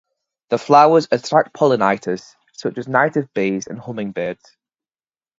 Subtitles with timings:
[0.49, 4.57] The flowers attract pollinators, such as native bees and hummingbirds.